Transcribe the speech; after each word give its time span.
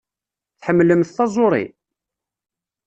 Tḥemmlemt 0.59 1.13
taẓuṛi? 1.17 1.63